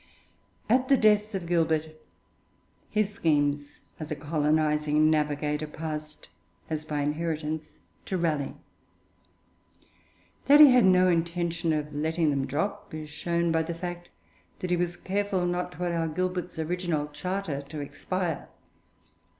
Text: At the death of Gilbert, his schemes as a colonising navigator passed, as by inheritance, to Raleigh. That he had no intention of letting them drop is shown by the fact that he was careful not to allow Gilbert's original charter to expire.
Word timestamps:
At 0.67 0.87
the 0.87 0.97
death 0.97 1.35
of 1.35 1.45
Gilbert, 1.45 1.89
his 2.89 3.13
schemes 3.13 3.77
as 3.99 4.09
a 4.09 4.15
colonising 4.15 5.11
navigator 5.11 5.67
passed, 5.67 6.29
as 6.71 6.85
by 6.85 7.01
inheritance, 7.01 7.81
to 8.07 8.17
Raleigh. 8.17 8.55
That 10.45 10.59
he 10.59 10.71
had 10.71 10.85
no 10.85 11.07
intention 11.07 11.71
of 11.71 11.93
letting 11.93 12.31
them 12.31 12.47
drop 12.47 12.91
is 12.95 13.11
shown 13.11 13.51
by 13.51 13.61
the 13.61 13.75
fact 13.75 14.09
that 14.57 14.71
he 14.71 14.75
was 14.75 14.97
careful 14.97 15.45
not 15.45 15.73
to 15.73 15.87
allow 15.87 16.07
Gilbert's 16.07 16.57
original 16.57 17.05
charter 17.09 17.61
to 17.61 17.79
expire. 17.79 18.47